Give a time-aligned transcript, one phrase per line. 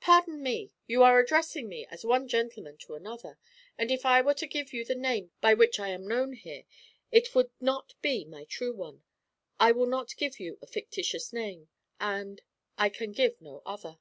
[0.00, 0.72] 'Pardon me.
[0.86, 3.38] You are addressing me as one gentleman to another,
[3.76, 6.64] and if I were to give you the name by which I am known here
[7.12, 9.02] it would not be my true one.
[9.58, 11.68] I will not give you a fictitious name,
[12.00, 12.40] and
[12.78, 13.98] I can give no other.'